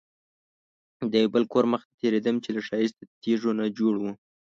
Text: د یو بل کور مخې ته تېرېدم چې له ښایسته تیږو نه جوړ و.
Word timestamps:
د 1.11 1.13
یو 1.21 1.29
بل 1.35 1.43
کور 1.53 1.65
مخې 1.71 1.87
ته 1.89 1.95
تېرېدم 2.01 2.35
چې 2.43 2.49
له 2.55 2.61
ښایسته 2.67 3.03
تیږو 3.21 3.51
نه 3.59 3.65
جوړ 3.77 3.93
و. 3.99 4.03